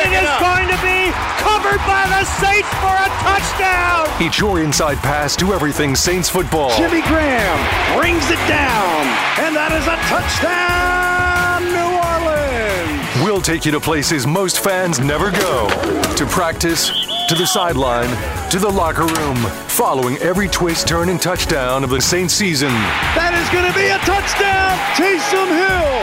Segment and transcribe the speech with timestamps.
[0.00, 4.06] blocked, and it is going to be covered by the Saints for a touchdown.
[4.20, 6.76] It's your inside pass to everything Saints football.
[6.76, 7.58] Jimmy Graham
[7.98, 9.06] brings it down,
[9.40, 10.99] and that is a touchdown, New Orleans.
[13.30, 15.68] We'll take you to places most fans never go.
[16.16, 16.90] To practice,
[17.28, 18.10] to the sideline,
[18.50, 19.36] to the locker room,
[19.70, 22.72] following every twist, turn, and touchdown of the Saints season.
[23.14, 25.94] That is going to be a touchdown, Taysom Hill,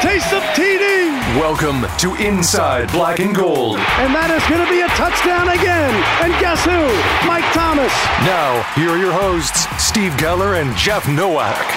[0.00, 1.36] Taysom TD.
[1.36, 3.76] Welcome to Inside Black and Gold.
[4.00, 5.92] And that is going to be a touchdown again.
[6.24, 6.80] And guess who?
[7.28, 7.92] Mike Thomas.
[8.24, 11.60] Now, here are your hosts, Steve Geller and Jeff Nowak.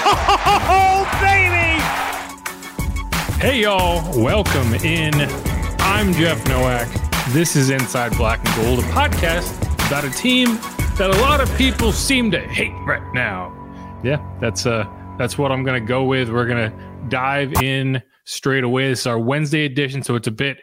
[0.72, 2.09] Oh, baby!
[3.40, 4.02] Hey, y'all.
[4.22, 5.14] Welcome in.
[5.78, 6.86] I'm Jeff Nowak.
[7.30, 10.56] This is Inside Black and Gold, a podcast about a team
[10.98, 13.50] that a lot of people seem to hate right now.
[14.04, 16.28] Yeah, that's uh that's what I'm gonna go with.
[16.28, 16.70] We're gonna
[17.08, 18.90] dive in straight away.
[18.90, 20.58] This is our Wednesday edition, so it's a bit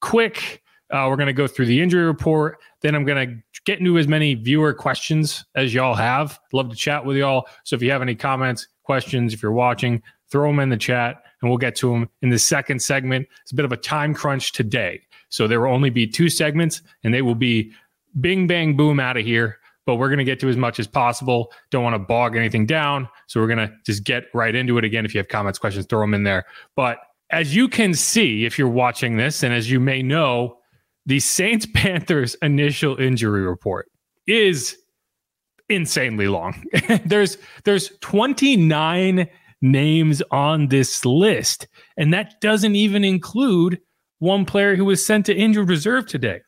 [0.00, 0.62] quick.
[0.88, 2.58] Uh, we're gonna go through the injury report.
[2.80, 6.38] Then I'm gonna get into as many viewer questions as y'all have.
[6.52, 7.48] Love to chat with y'all.
[7.64, 11.24] So if you have any comments, questions, if you're watching, throw them in the chat,
[11.40, 13.26] and we'll get to them in the second segment.
[13.42, 15.00] It's a bit of a time crunch today.
[15.28, 17.72] So there will only be two segments and they will be
[18.20, 19.58] bing, bang, boom out of here.
[19.86, 21.52] But we're going to get to as much as possible.
[21.70, 23.08] Don't want to bog anything down.
[23.26, 25.04] So we're going to just get right into it again.
[25.04, 26.44] If you have comments, questions, throw them in there.
[26.76, 26.98] But
[27.30, 30.58] as you can see, if you're watching this, and as you may know,
[31.06, 33.90] the Saints Panthers initial injury report
[34.26, 34.76] is
[35.68, 36.62] insanely long.
[37.04, 39.28] there's there's 29
[39.62, 43.80] names on this list, and that doesn't even include
[44.18, 46.40] one player who was sent to injured reserve today.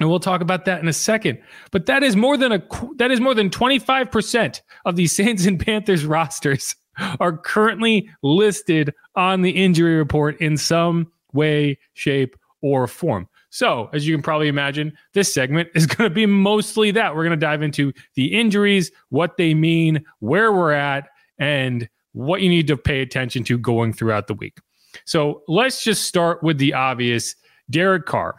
[0.00, 1.38] And we'll talk about that in a second.
[1.70, 2.62] But that is more than a
[2.96, 6.76] that is more than 25% of the Saints and Panthers rosters
[7.20, 13.28] are currently listed on the injury report in some way, shape, or form.
[13.50, 17.14] So, as you can probably imagine, this segment is going to be mostly that.
[17.14, 21.08] We're going to dive into the injuries, what they mean, where we're at,
[21.38, 24.58] and what you need to pay attention to going throughout the week.
[25.04, 27.36] So let's just start with the obvious
[27.68, 28.36] Derek Carr.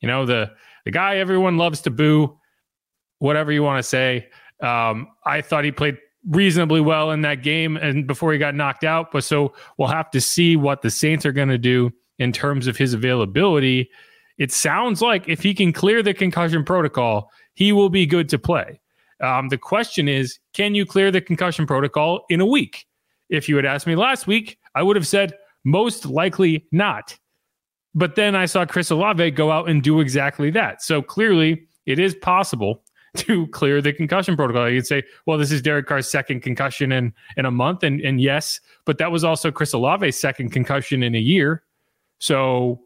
[0.00, 0.50] You know, the,
[0.84, 2.38] the guy everyone loves to boo,
[3.18, 4.28] whatever you want to say.
[4.60, 5.96] Um, I thought he played
[6.28, 9.12] reasonably well in that game and before he got knocked out.
[9.12, 12.66] But so we'll have to see what the Saints are going to do in terms
[12.66, 13.88] of his availability.
[14.36, 18.38] It sounds like if he can clear the concussion protocol, he will be good to
[18.38, 18.78] play.
[19.22, 22.86] Um, the question is, can you clear the concussion protocol in a week?
[23.30, 27.16] If you had asked me last week, I would have said most likely not.
[27.94, 30.82] But then I saw Chris Olave go out and do exactly that.
[30.82, 32.82] So clearly, it is possible
[33.16, 34.68] to clear the concussion protocol.
[34.68, 37.82] You would say, well, this is Derek Carr's second concussion in, in a month.
[37.82, 41.64] And, and yes, but that was also Chris Olave's second concussion in a year.
[42.18, 42.82] So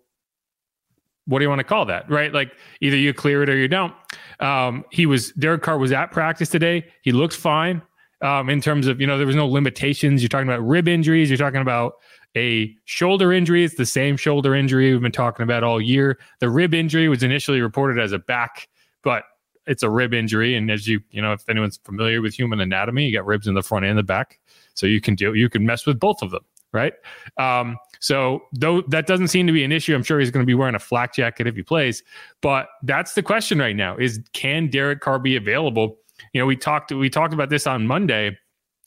[1.26, 2.10] what do you want to call that?
[2.10, 2.32] Right?
[2.32, 3.92] Like either you clear it or you don't.
[4.40, 6.86] Um, he was, Derek Carr was at practice today.
[7.02, 7.82] He looks fine
[8.24, 10.22] um, in terms of, you know, there was no limitations.
[10.22, 11.28] You're talking about rib injuries.
[11.28, 11.96] You're talking about
[12.34, 13.64] a shoulder injury.
[13.64, 16.18] It's the same shoulder injury we've been talking about all year.
[16.40, 18.68] The rib injury was initially reported as a back,
[19.02, 19.24] but
[19.66, 20.56] it's a rib injury.
[20.56, 23.52] And as you, you know, if anyone's familiar with human anatomy, you got ribs in
[23.52, 24.40] the front and the back.
[24.72, 26.44] So you can do, you can mess with both of them.
[26.72, 26.94] Right.
[27.36, 30.46] Um, so though that doesn't seem to be an issue, I'm sure he's going to
[30.46, 32.02] be wearing a flak jacket if he plays.
[32.40, 35.98] But that's the question right now: is can Derek Carr be available?
[36.32, 38.36] You know, we talked we talked about this on Monday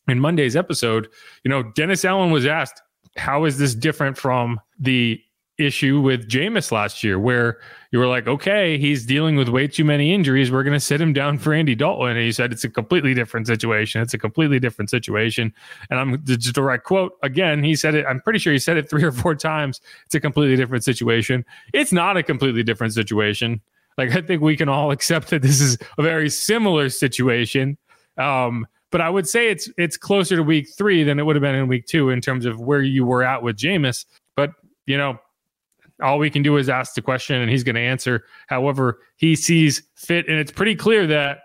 [0.07, 1.07] in Monday's episode.
[1.43, 2.81] You know, Dennis Allen was asked,
[3.17, 5.21] how is this different from the
[5.57, 7.59] issue with Jameis last year, where
[7.91, 10.51] you were like, okay, he's dealing with way too many injuries.
[10.51, 12.09] We're going to sit him down for Andy Dalton.
[12.09, 14.01] And he said, it's a completely different situation.
[14.01, 15.53] It's a completely different situation.
[15.89, 17.63] And I'm the direct quote again.
[17.63, 18.05] He said it.
[18.07, 19.81] I'm pretty sure he said it three or four times.
[20.05, 21.43] It's a completely different situation.
[21.73, 23.61] It's not a completely different situation.
[23.97, 27.77] Like, I think we can all accept that this is a very similar situation.
[28.17, 31.41] Um, but I would say it's it's closer to week three than it would have
[31.41, 34.05] been in week two in terms of where you were at with Jameis.
[34.35, 34.51] But
[34.85, 35.19] you know,
[36.01, 39.35] all we can do is ask the question and he's going to answer however he
[39.35, 40.27] sees fit.
[40.27, 41.39] And it's pretty clear that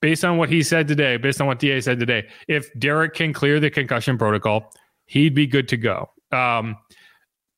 [0.00, 3.32] based on what he said today, based on what DA said today, if Derek can
[3.32, 4.72] clear the concussion protocol,
[5.06, 6.10] he'd be good to go.
[6.32, 6.76] Um,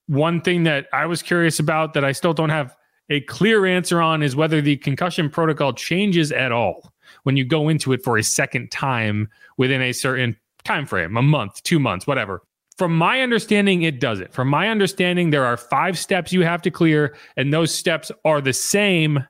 [0.07, 2.77] one thing that I was curious about that I still don't have
[3.09, 6.93] a clear answer on is whether the concussion protocol changes at all
[7.23, 11.23] when you go into it for a second time within a certain time frame, a
[11.23, 12.43] month, two months, whatever.
[12.77, 14.35] From my understanding, it does it.
[14.35, 18.41] From my understanding, there are five steps you have to clear, and those steps are
[18.41, 19.25] the same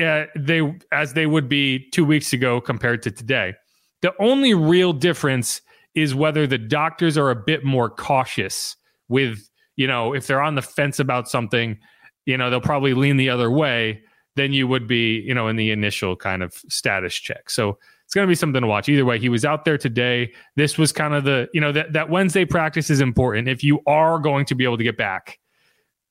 [0.00, 3.54] uh, they as they would be two weeks ago compared to today.
[4.00, 5.60] The only real difference
[5.94, 8.76] is whether the doctors are a bit more cautious
[9.08, 11.78] with, you know, if they're on the fence about something,
[12.26, 14.02] you know, they'll probably lean the other way
[14.36, 17.50] than you would be, you know, in the initial kind of status check.
[17.50, 18.88] So it's going to be something to watch.
[18.88, 20.32] Either way, he was out there today.
[20.56, 23.48] This was kind of the, you know, that, that Wednesday practice is important.
[23.48, 25.38] If you are going to be able to get back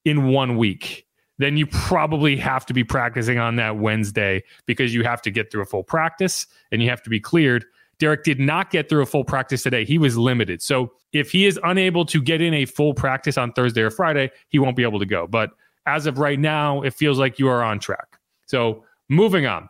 [0.06, 1.06] in one week,
[1.38, 5.52] then you probably have to be practicing on that Wednesday because you have to get
[5.52, 7.66] through a full practice and you have to be cleared.
[8.00, 9.86] Derek did not get through a full practice today.
[9.86, 10.62] He was limited.
[10.62, 14.32] So if he is unable to get in a full practice on Thursday or Friday,
[14.50, 15.28] he won't be able to go.
[15.28, 15.52] But
[15.86, 18.20] as of right now, it feels like you are on track.
[18.48, 19.70] So moving on.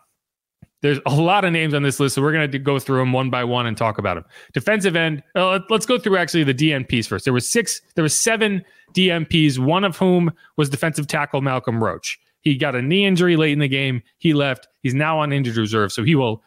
[0.81, 3.13] There's a lot of names on this list, so we're going to go through them
[3.13, 4.25] one by one and talk about them.
[4.51, 5.21] Defensive end.
[5.35, 7.23] Uh, let's go through actually the DNPs first.
[7.23, 7.81] There was six.
[7.93, 9.59] There was seven DNPs.
[9.59, 12.19] One of whom was defensive tackle Malcolm Roach.
[12.41, 14.01] He got a knee injury late in the game.
[14.17, 14.67] He left.
[14.81, 16.43] He's now on injured reserve, so he will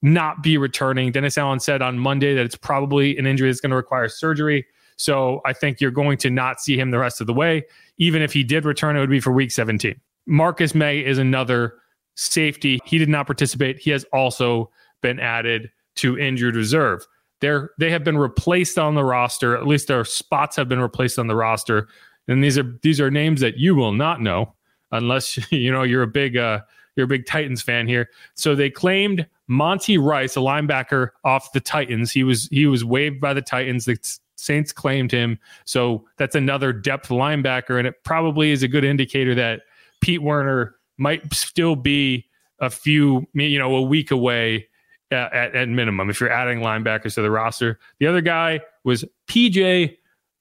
[0.00, 1.12] not be returning.
[1.12, 4.66] Dennis Allen said on Monday that it's probably an injury that's going to require surgery.
[4.96, 7.64] So I think you're going to not see him the rest of the way.
[7.98, 10.00] Even if he did return, it would be for week 17.
[10.26, 11.74] Marcus Maye is another
[12.16, 12.80] safety.
[12.84, 13.78] He did not participate.
[13.78, 14.70] He has also
[15.02, 17.06] been added to injured reserve.
[17.40, 19.56] They're, they have been replaced on the roster.
[19.56, 21.88] At least their spots have been replaced on the roster.
[22.28, 24.54] And these are these are names that you will not know
[24.92, 26.60] unless you know you're a big uh,
[26.96, 28.08] you're a big Titans fan here.
[28.34, 32.12] So they claimed Monty Rice, a linebacker off the Titans.
[32.12, 33.84] He was he was waived by the Titans.
[33.84, 33.98] The
[34.44, 35.38] Saints claimed him.
[35.64, 39.62] So that's another depth linebacker, and it probably is a good indicator that
[40.00, 42.26] Pete Werner might still be
[42.60, 44.68] a few, you know, a week away
[45.10, 47.78] at, at, minimum if you're adding linebackers to the roster.
[48.00, 49.96] The other guy was PJ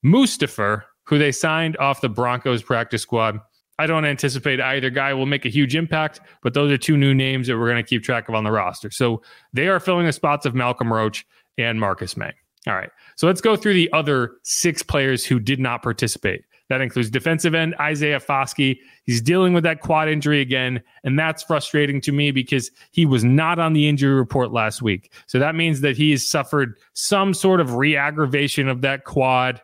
[0.05, 3.39] Mustipher, who they signed off the Broncos practice squad.
[3.79, 7.13] I don't anticipate either guy will make a huge impact, but those are two new
[7.13, 8.91] names that we're going to keep track of on the roster.
[8.91, 9.21] So
[9.51, 11.25] they are filling the spots of Malcolm Roach
[11.57, 12.33] and Marcus Maye.
[12.67, 12.89] All right.
[13.15, 16.43] So let's go through the other six players who did not participate.
[16.69, 18.79] That includes defensive end Isaiah Foskey.
[19.03, 23.23] He's dealing with that quad injury again, and that's frustrating to me because he was
[23.23, 25.11] not on the injury report last week.
[25.27, 29.61] So that means that he has suffered some sort of re-aggravation of that quad,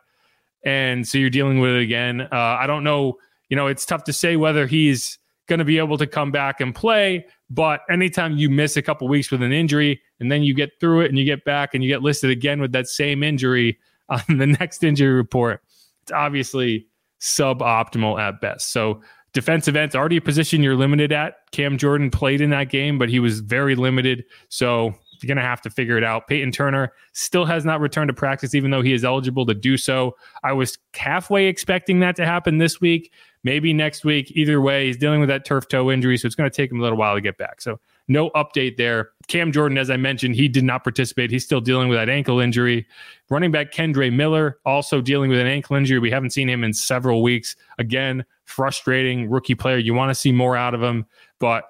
[0.64, 2.22] and so you're dealing with it again.
[2.22, 3.18] Uh, I don't know.
[3.48, 5.19] You know, it's tough to say whether he's
[5.50, 7.26] going to be able to come back and play.
[7.50, 11.02] But anytime you miss a couple weeks with an injury and then you get through
[11.02, 13.78] it and you get back and you get listed again with that same injury
[14.10, 15.62] on the next injury report,
[16.04, 16.88] it's obviously
[17.20, 18.72] suboptimal at best.
[18.72, 19.02] So
[19.34, 21.36] defensive ends already a position you're limited at.
[21.52, 24.24] Cam Jordan played in that game, but he was very limited.
[24.48, 26.28] So you're going to have to figure it out.
[26.28, 29.78] Peyton Turner still has not returned to practice, even though he is eligible to do
[29.78, 30.16] so.
[30.44, 33.12] I was halfway expecting that to happen this week,
[33.44, 34.32] maybe next week.
[34.32, 36.80] Either way, he's dealing with that turf toe injury, so it's going to take him
[36.80, 37.62] a little while to get back.
[37.62, 39.12] So no update there.
[39.28, 41.32] Cam Jordan, as I mentioned, he did not participate.
[41.32, 42.88] He's still dealing with that ankle injury.
[43.30, 46.00] Running back Kendre Miller also dealing with an ankle injury.
[46.00, 47.56] We haven't seen him in several weeks.
[47.78, 49.78] Again, frustrating rookie player.
[49.78, 51.06] You want to see more out of him,
[51.40, 51.66] but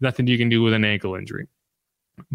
[0.00, 1.46] nothing you can do with an ankle injury.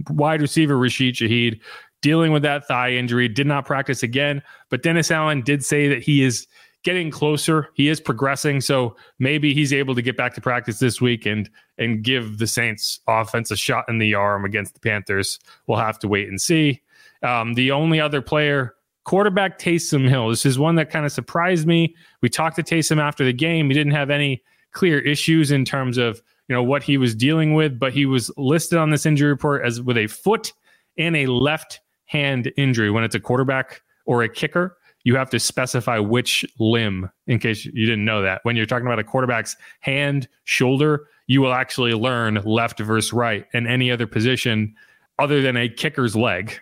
[0.09, 1.59] Wide receiver Rashid Shaheed
[2.01, 4.41] dealing with that thigh injury, did not practice again.
[4.69, 6.47] But Dennis Allen did say that he is
[6.87, 7.67] getting closer.
[7.73, 11.49] He is progressing, so maybe he's able to get back to practice this week and
[11.77, 15.37] and give the Saints offense a shot in the arm against the Panthers.
[15.67, 16.81] We'll have to wait and see.
[17.23, 20.29] Um, the only other player, quarterback Taysom Hill.
[20.29, 21.93] This is one that kind of surprised me.
[22.21, 23.67] We talked to Taysom after the game.
[23.67, 24.41] He didn't have any
[24.71, 28.31] clear issues in terms of you know what he was dealing with, but he was
[28.37, 30.53] listed on this injury report as with a foot
[30.97, 34.77] and a left hand injury when it's a quarterback or a kicker.
[35.03, 38.41] You have to specify which limb, in case you didn't know that.
[38.43, 43.45] When you're talking about a quarterback's hand, shoulder, you will actually learn left versus right
[43.53, 44.75] and any other position
[45.19, 46.59] other than a kicker's leg.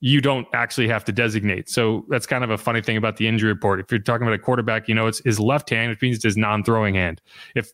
[0.00, 1.68] You don't actually have to designate.
[1.68, 3.80] So that's kind of a funny thing about the injury report.
[3.80, 6.24] If you're talking about a quarterback, you know, it's his left hand, which means it's
[6.24, 7.20] his non throwing hand.
[7.56, 7.72] If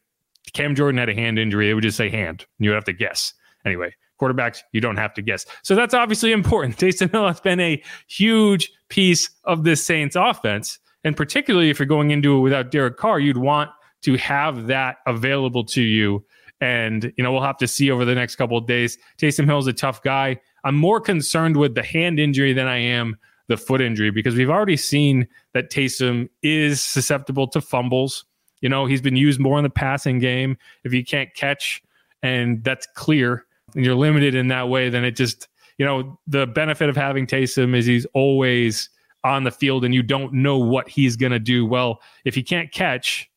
[0.55, 2.47] Cam Jordan had a hand injury, it would just say hand.
[2.59, 3.35] You would have to guess.
[3.67, 5.47] Anyway, quarterbacks, you don't have to guess.
[5.63, 6.77] So that's obviously important.
[6.79, 10.79] Taysom Hill has been a huge piece of this Saints offense.
[11.05, 13.71] And particularly if you're going into it without Derek Carr, you'd want
[14.03, 16.25] to have that available to you.
[16.61, 18.97] And, you know, we'll have to see over the next couple of days.
[19.19, 20.41] Taysom Hill's a tough guy.
[20.65, 23.17] I'm more concerned with the hand injury than I am
[23.49, 28.25] the foot injury because we've already seen that Taysom is susceptible to fumbles.
[28.61, 30.57] You know, he's been used more in the passing game.
[30.85, 31.83] If you can't catch,
[32.23, 33.45] and that's clear,
[33.75, 37.75] you're limited in that way, then it just, you know, the benefit of having Taysom
[37.75, 38.91] is he's always
[39.25, 41.67] on the field and you don't know what he's going to do.
[41.67, 43.31] Well, if he can't catch,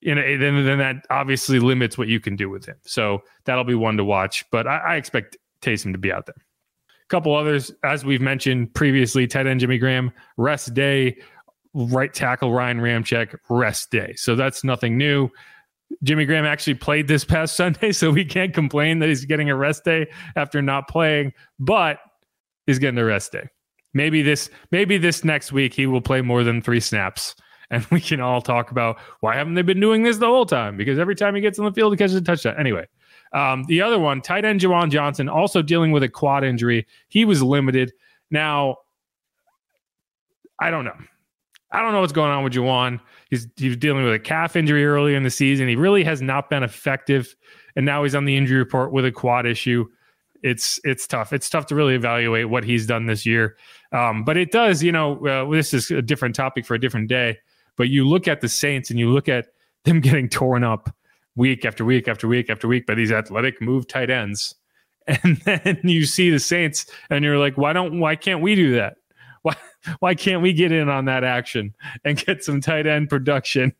[0.00, 2.76] you know, then, then that obviously limits what you can do with him.
[2.84, 4.44] So that'll be one to watch.
[4.50, 6.36] But I, I expect Taysom to be out there.
[6.88, 11.16] A couple others, as we've mentioned previously, tight end Jimmy Graham, rest day,
[11.74, 14.14] right tackle Ryan Ramczyk, rest day.
[14.16, 15.28] So that's nothing new.
[16.02, 19.56] Jimmy Graham actually played this past Sunday, so we can't complain that he's getting a
[19.56, 21.98] rest day after not playing, but
[22.66, 23.48] he's getting a rest day.
[23.94, 27.34] Maybe this maybe this next week he will play more than three snaps.
[27.68, 30.76] And we can all talk about why haven't they been doing this the whole time?
[30.76, 32.54] Because every time he gets on the field, he catches a touchdown.
[32.56, 32.86] Anyway,
[33.32, 36.86] um, the other one, tight end Juwan Johnson, also dealing with a quad injury.
[37.08, 37.92] He was limited.
[38.30, 38.76] Now,
[40.60, 40.94] I don't know.
[41.72, 43.00] I don't know what's going on with Juwan.
[43.28, 45.68] He's he was dealing with a calf injury early in the season.
[45.68, 47.34] He really has not been effective,
[47.74, 49.86] and now he's on the injury report with a quad issue.
[50.42, 51.32] It's it's tough.
[51.32, 53.56] It's tough to really evaluate what he's done this year.
[53.92, 57.08] Um, but it does, you know, uh, this is a different topic for a different
[57.08, 57.38] day.
[57.76, 59.46] But you look at the Saints and you look at
[59.84, 60.94] them getting torn up
[61.34, 64.54] week after week after week after week by these athletic move tight ends,
[65.08, 68.74] and then you see the Saints and you're like, why don't why can't we do
[68.74, 68.98] that?
[69.46, 69.56] why
[70.00, 71.74] why can't we get in on that action
[72.04, 73.74] and get some tight end production?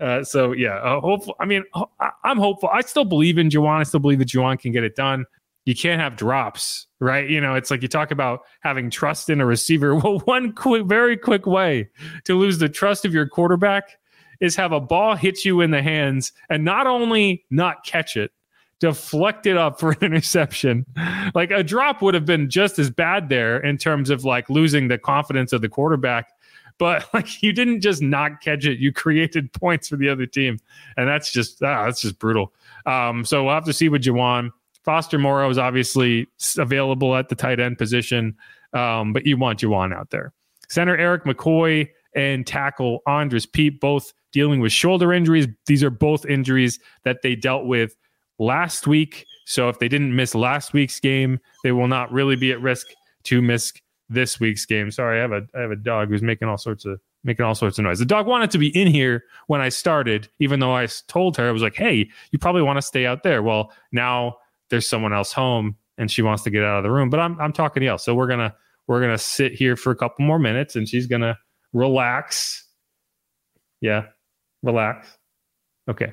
[0.00, 1.34] Uh, so yeah, uh, hopeful.
[1.40, 1.64] I mean,
[2.24, 2.68] I'm hopeful.
[2.72, 3.80] I still believe in Juwan.
[3.80, 5.24] I still believe that Juwan can get it done.
[5.64, 7.28] You can't have drops, right?
[7.28, 9.94] You know, it's like you talk about having trust in a receiver.
[10.02, 11.88] Well, one quick, very quick way
[12.24, 13.98] to lose the trust of your quarterback
[14.40, 18.32] is have a ball hit you in the hands and not only not catch it,
[18.82, 20.84] deflect it up for an interception.
[21.34, 24.88] Like a drop would have been just as bad there in terms of like losing
[24.88, 26.32] the confidence of the quarterback.
[26.78, 30.58] But like you didn't just not catch it, you created points for the other team,
[30.96, 32.52] and that's just ah, that's just brutal.
[32.84, 34.50] Um, so we'll have to see with Juwan.
[34.82, 36.26] Foster Moreau is obviously
[36.58, 38.36] available at the tight end position,
[38.72, 40.32] um, but you want Juwan out there.
[40.68, 45.46] Center Erik McCoy and tackle Andrus Peat both dealing with shoulder injuries.
[45.66, 47.94] These are both injuries that they dealt with
[48.42, 49.26] last week.
[49.44, 52.88] So if they didn't miss last week's game, they will not really be at risk
[53.24, 53.72] to miss
[54.08, 54.90] this week's game.
[54.90, 57.54] Sorry, I have a I have a dog who's making all sorts of making all
[57.54, 57.98] sorts of noise.
[57.98, 61.48] The dog wanted to be in here when I started, even though I told her
[61.48, 64.36] I was like, "Hey, you probably want to stay out there." Well, now
[64.70, 67.10] there's someone else home, and she wants to get out of the room.
[67.10, 67.98] But I'm I'm talking to y'all.
[67.98, 68.54] so we're gonna
[68.86, 71.38] we're gonna sit here for a couple more minutes, and she's gonna
[71.72, 72.66] relax.
[73.80, 74.06] Yeah,
[74.62, 75.16] relax.
[75.88, 76.12] Okay.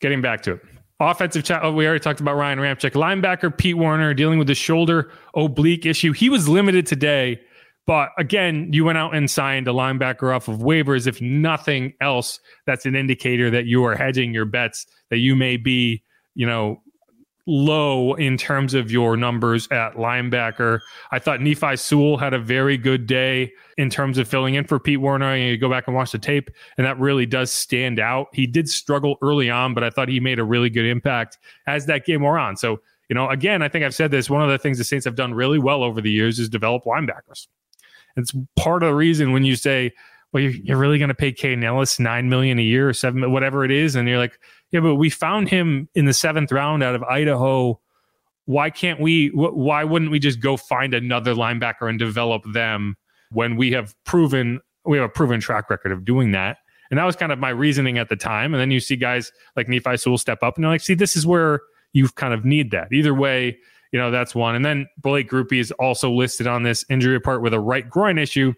[0.00, 0.60] getting back to it.
[0.98, 1.60] Offensive chat.
[1.62, 2.92] Oh, we already talked about Ryan Ramczyk.
[2.92, 6.12] Linebacker Pete Werner dealing with the shoulder oblique issue.
[6.12, 7.40] He was limited today,
[7.86, 11.06] but again, you went out and signed a linebacker off of waivers.
[11.06, 15.56] If nothing else, that's an indicator that you are hedging your bets that you may
[15.56, 16.02] be,
[16.34, 16.82] you know,
[17.50, 20.78] low in terms of your numbers at linebacker.
[21.10, 24.78] I thought Nephi Sewell had a very good day in terms of filling in for
[24.78, 25.34] Pete Werner.
[25.34, 28.28] And you go back and watch the tape, and that really does stand out.
[28.32, 31.86] He did struggle early on, but I thought he made a really good impact as
[31.86, 32.56] that game wore on.
[32.56, 34.30] So, you know, again, I think I've said this.
[34.30, 36.84] One of the things the Saints have done really well over the years is develop
[36.84, 37.48] linebackers.
[38.16, 39.92] It's part of the reason when you say,
[40.32, 43.30] well, you're, you're really going to pay Kaden Elliss nine million a year or seven,
[43.32, 44.38] whatever it is, and you're like,
[44.70, 47.80] yeah, but we found him in the seventh round out of Idaho.
[48.44, 49.28] Why can't we?
[49.28, 52.96] Why wouldn't we just go find another linebacker and develop them
[53.30, 56.58] when we have proven we have a proven track record of doing that?
[56.90, 58.52] And that was kind of my reasoning at the time.
[58.52, 61.16] And then you see guys like Nephi Sewell step up and you're like, see, this
[61.16, 61.60] is where
[61.92, 62.92] you kind of need that.
[62.92, 63.56] Either way,
[63.92, 64.56] you know, that's one.
[64.56, 68.18] And then Blake Grupe is also listed on this injury report with a right groin
[68.18, 68.54] issue,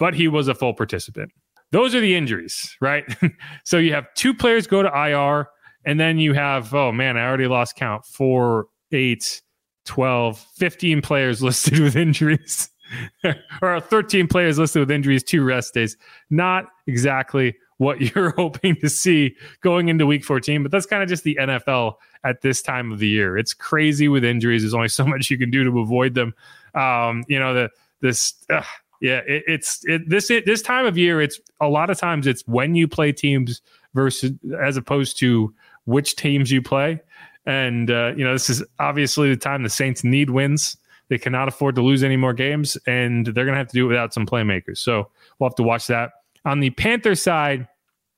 [0.00, 1.30] but he was a full participant.
[1.70, 3.04] Those are the injuries, right?
[3.64, 5.46] so you have two players go to IR,
[5.84, 9.42] and then you have, oh man, I already lost count four, eight,
[9.84, 12.70] 12, 15 players listed with injuries,
[13.62, 15.96] or 13 players listed with injuries, two rest days.
[16.30, 21.08] Not exactly what you're hoping to see going into week 14, but that's kind of
[21.10, 23.38] just the NFL at this time of the year.
[23.38, 24.62] It's crazy with injuries.
[24.62, 26.34] There's only so much you can do to avoid them.
[26.74, 28.62] Um, you know, the, this, uh,
[29.00, 31.20] yeah, it, it's it, this it, this time of year.
[31.20, 33.62] It's a lot of times it's when you play teams
[33.94, 34.32] versus
[34.62, 37.00] as opposed to which teams you play.
[37.46, 40.76] And uh, you know, this is obviously the time the Saints need wins.
[41.08, 43.86] They cannot afford to lose any more games, and they're going to have to do
[43.86, 44.78] it without some playmakers.
[44.78, 46.12] So we'll have to watch that.
[46.44, 47.66] On the Panther side,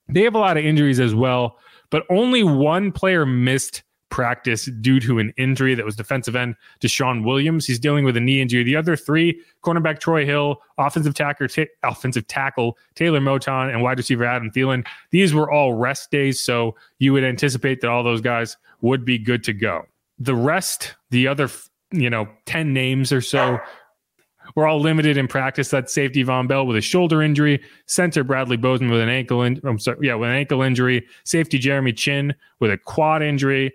[0.09, 1.59] they have a lot of injuries as well,
[1.90, 7.25] but only one player missed practice due to an injury that was defensive end DeShawn
[7.25, 7.66] Williams.
[7.66, 8.62] He's dealing with a knee injury.
[8.62, 11.48] The other three, cornerback Troy Hill, offensive tackle,
[11.83, 14.87] offensive tackle Taylor Moton, and wide receiver Adam Thielen.
[15.11, 19.18] These were all rest days, so you would anticipate that all those guys would be
[19.18, 19.87] good to go.
[20.18, 21.48] The rest, the other,
[21.90, 23.59] you know, 10 names or so
[24.55, 25.70] we're all limited in practice.
[25.70, 29.42] That's safety Vonn Bell with a shoulder injury, center Bradley Bozeman with an ankle.
[29.42, 31.07] In, I'm sorry, yeah, with an ankle injury.
[31.25, 33.72] Safety Jeremy Chinn with a quad injury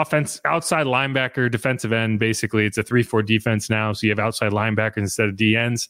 [0.00, 2.18] offense, outside linebacker, defensive end.
[2.18, 5.88] Basically, it's a three-four defense now, so you have outside linebackers instead of D ends.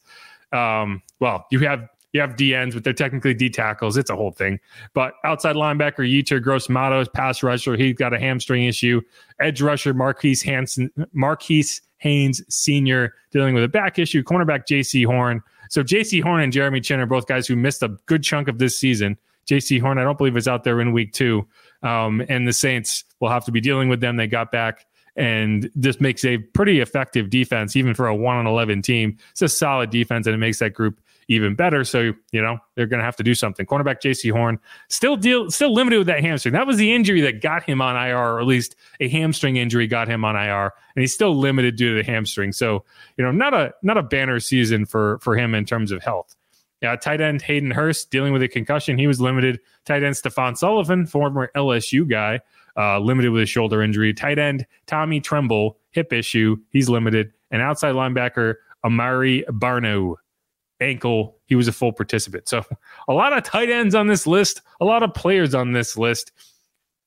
[0.52, 3.96] Um, well, you have you have D ends, but they're technically D tackles.
[3.96, 4.60] It's a whole thing.
[4.92, 9.00] But outside linebacker, Yetur Gross Matos, pass rusher, he's got a hamstring issue.
[9.40, 11.64] Edge rusher, Marquis Hansen, Marquis
[11.98, 13.14] Haynes Sr.
[13.30, 14.22] dealing with a back issue.
[14.22, 15.40] Cornerback Jaycee Horn.
[15.70, 18.58] So Jaycee Horn and Jeremy Chinn are both guys who missed a good chunk of
[18.58, 19.16] this season.
[19.46, 21.46] Jaycee Horn, I don't believe is out there in week two.
[21.82, 24.16] Um, and the Saints will have to be dealing with them.
[24.16, 28.46] They got back, and this makes a pretty effective defense, even for a one on
[28.46, 29.18] eleven team.
[29.32, 31.84] It's a solid defense, and it makes that group even better.
[31.84, 33.66] So you know they're going to have to do something.
[33.66, 36.52] Cornerback Jaycee Horn still deal still limited with that hamstring.
[36.52, 39.86] That was the injury that got him on IR, or at least a hamstring injury
[39.86, 42.52] got him on IR, and he's still limited due to the hamstring.
[42.52, 42.84] So
[43.16, 46.36] you know not a not a banner season for for him in terms of health.
[46.82, 48.98] Yeah, tight end Hayden Hurst dealing with a concussion.
[48.98, 49.60] He was limited.
[49.84, 52.40] Tight end Stephen Sullivan, former LSU guy,
[52.76, 54.12] uh, limited with a shoulder injury.
[54.12, 56.56] Tight end Tommy Tremble, hip issue.
[56.70, 57.32] He's limited.
[57.52, 60.16] And outside linebacker Amare Barno,
[60.80, 61.38] ankle.
[61.46, 62.48] He was a full participant.
[62.48, 62.64] So
[63.08, 66.32] a lot of tight ends on this list, a lot of players on this list.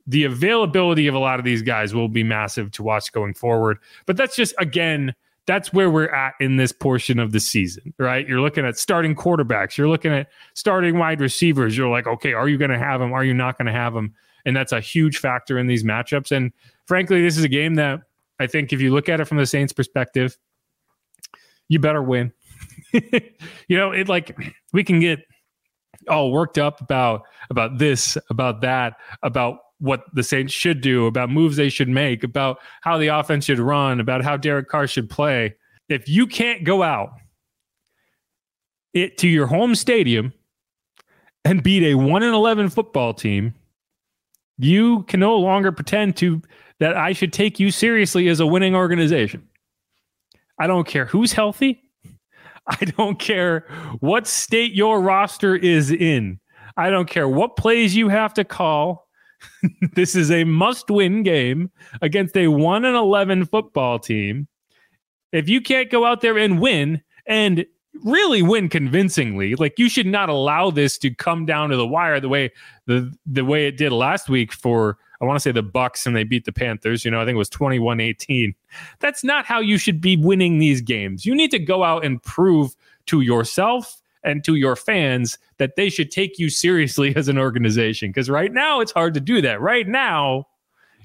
[0.07, 3.79] The availability of a lot of these guys will be massive to watch going forward.
[4.05, 5.15] But that's just, again,
[5.47, 8.27] that's where we're at in this portion of the season, right?
[8.27, 11.77] You're looking at starting quarterbacks, you're looking at starting wide receivers.
[11.77, 13.13] You're like, okay, are you going to have them?
[13.13, 14.13] Are you not going to have them?
[14.45, 16.31] And that's a huge factor in these matchups.
[16.31, 16.51] And
[16.85, 18.01] frankly, this is a game that
[18.39, 20.37] I think if you look at it from the Saints perspective,
[21.67, 22.31] you better win.
[22.91, 24.37] you know, it like
[24.73, 25.19] we can get
[26.07, 31.29] all worked up about about this, about that, about what the Saints should do, about
[31.29, 35.09] moves they should make, about how the offense should run, about how Derek Carr should
[35.09, 35.55] play.
[35.89, 37.11] If you can't go out
[38.93, 40.33] it to your home stadium
[41.43, 43.53] and beat a 1 and 11 football team,
[44.57, 46.41] you can no longer pretend to
[46.79, 49.47] that I should take you seriously as a winning organization.
[50.59, 51.81] I don't care who's healthy.
[52.67, 53.67] I don't care
[53.99, 56.39] what state your roster is in.
[56.77, 59.04] I don't care what plays you have to call.
[59.93, 61.71] this is a must win game
[62.01, 64.47] against a 1 and 11 football team.
[65.31, 67.65] If you can't go out there and win and
[68.03, 72.19] really win convincingly, like you should not allow this to come down to the wire
[72.19, 72.51] the way
[72.85, 76.15] the the way it did last week for I want to say the Bucs and
[76.15, 78.53] they beat the Panthers, you know, I think it was 21-18.
[78.99, 81.25] That's not how you should be winning these games.
[81.25, 82.75] You need to go out and prove
[83.07, 88.09] to yourself and to your fans that they should take you seriously as an organization.
[88.09, 89.61] Because right now it's hard to do that.
[89.61, 90.47] Right now,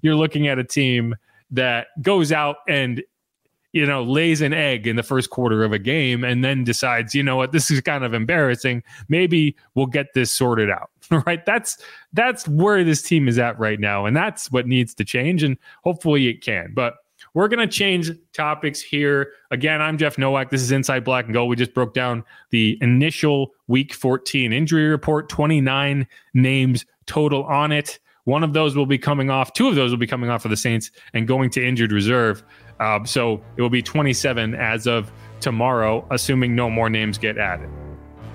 [0.03, 1.15] you're looking at a team
[1.51, 3.03] that goes out and
[3.73, 7.15] you know lays an egg in the first quarter of a game and then decides
[7.15, 7.53] you know what?
[7.53, 8.83] This is kind of embarrassing.
[9.09, 10.91] Maybe we'll get this sorted out.
[11.27, 11.45] Right?
[11.45, 11.77] That's
[12.13, 15.59] that's where this team is at right now and that's what needs to change and
[15.83, 16.71] hopefully it can.
[16.73, 16.99] But
[17.35, 19.33] we're going to change topics here.
[19.51, 20.51] Again, I'm Jeff Nowak.
[20.51, 21.49] This is Inside Black and Gold.
[21.49, 27.99] We just broke down the initial week 14 injury report, 29 names total on it.
[28.25, 30.49] One of those will be coming off, two of those will be coming off for
[30.49, 32.43] the Saints and going to injured reserve.
[32.79, 37.69] Uh, so it will be 27 as of tomorrow, assuming no more names get added.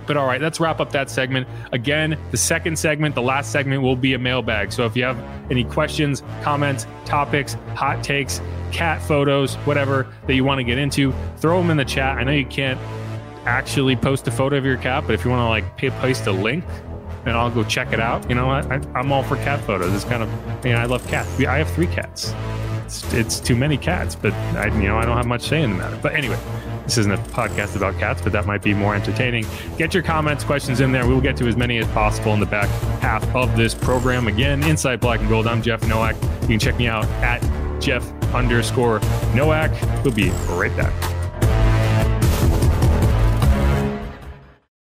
[0.08, 1.48] But all right, let's wrap up that segment.
[1.72, 4.72] Again, the second segment, the last segment will be a mailbag.
[4.72, 5.18] So if you have
[5.50, 11.14] any questions, comments, topics, hot takes, cat photos, whatever that you want to get into,
[11.38, 12.18] throw them in the chat.
[12.18, 12.80] I know you can't
[13.46, 16.32] actually post a photo of your cat, but if you want to like paste a
[16.32, 16.64] link,
[17.26, 18.28] and I'll go check it out.
[18.30, 19.94] You know, I, am all for cat photos.
[19.94, 20.30] It's kind of,
[20.66, 21.40] you know, I love cats.
[21.40, 22.34] I have three cats.
[22.86, 25.72] It's, it's too many cats, but I, you know, I don't have much say in
[25.72, 25.98] the matter.
[26.02, 26.38] But anyway,
[26.86, 29.46] this isn't a podcast about cats, but that might be more entertaining.
[29.78, 31.06] Get your comments, questions in there.
[31.08, 32.70] We will get to as many as possible in the back
[33.02, 34.28] half of this program.
[34.28, 35.48] Again, Inside Black and Gold.
[35.48, 36.16] I'm Jeff Nowak.
[36.44, 37.42] You can check me out at
[37.82, 39.00] Jeff underscore
[39.34, 39.72] Nowak.
[40.04, 40.94] We'll be right back.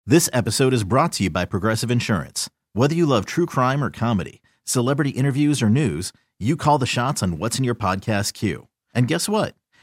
[0.05, 2.47] This episode is brought to you by Progressive Insurance.
[2.73, 7.23] Whether you love true crime or comedy, celebrity interviews or news, you call the shots
[7.23, 8.67] on what's in your podcast queue.
[8.93, 9.55] And guess what?